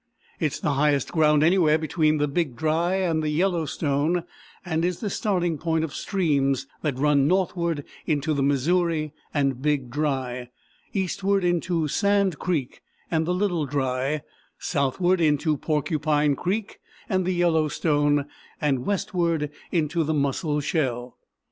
[0.39, 4.23] It is the highest ground anywhere between the Big Dry and the Yellowstone,
[4.65, 9.91] and is the starting point of streams that run northward into the Missouri and Big
[9.91, 10.49] Dry,
[10.91, 14.23] eastward into Sand Creek and the Little Dry,
[14.57, 18.25] southward into Porcupine Creek and the Yellowstone,
[18.59, 21.15] and westward into the Musselshell.